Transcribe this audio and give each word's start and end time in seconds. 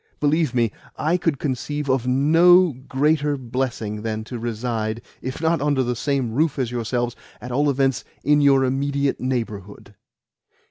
Believe 0.19 0.55
me, 0.55 0.71
I 0.97 1.15
could 1.15 1.37
conceive 1.37 1.87
of 1.87 2.07
no 2.07 2.73
greater 2.73 3.37
blessing 3.37 4.01
than 4.01 4.23
to 4.23 4.39
reside, 4.39 5.03
if 5.21 5.39
not 5.39 5.61
under 5.61 5.83
the 5.83 5.95
same 5.95 6.31
roof 6.31 6.57
as 6.57 6.71
yourselves, 6.71 7.15
at 7.39 7.51
all 7.51 7.69
events 7.69 8.03
in 8.23 8.41
your 8.41 8.63
immediate 8.65 9.19
neighbourhood." 9.19 9.93